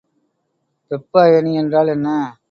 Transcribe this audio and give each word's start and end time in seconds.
வெப்ப 0.91 1.13
அயனி 1.23 1.53
என்றால் 1.53 1.87
என்ன? 1.87 2.07